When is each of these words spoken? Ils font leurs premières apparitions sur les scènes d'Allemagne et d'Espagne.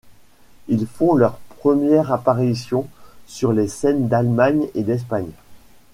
Ils 0.67 0.87
font 0.87 1.13
leurs 1.13 1.37
premières 1.59 2.11
apparitions 2.11 2.87
sur 3.27 3.53
les 3.53 3.67
scènes 3.67 4.07
d'Allemagne 4.07 4.65
et 4.73 4.81
d'Espagne. 4.81 5.29